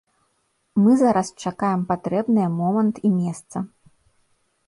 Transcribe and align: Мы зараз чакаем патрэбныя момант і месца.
Мы 0.83 0.93
зараз 1.01 1.27
чакаем 1.49 1.81
патрэбныя 1.91 2.49
момант 2.61 2.95
і 3.09 3.11
месца. 3.19 3.57